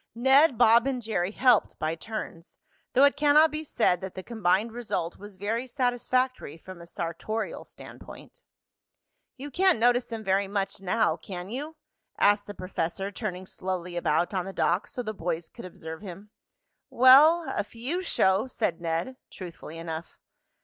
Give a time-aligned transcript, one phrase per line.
[0.15, 2.57] Ned, Bob and Jerry helped by turns,
[2.93, 7.63] though it cannot be said that the combined result was very satisfactory from a sartorial
[7.63, 8.41] standpoint.
[9.37, 11.75] "You can't notice them very much now; can you?"
[12.17, 16.31] asked the professor, turning slowly about on the dock so the boys could observe him.
[16.89, 20.17] "Well, a few show," said Ned, truthfully enough.